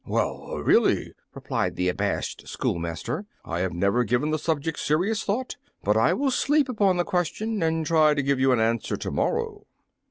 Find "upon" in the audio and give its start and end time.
6.67-6.97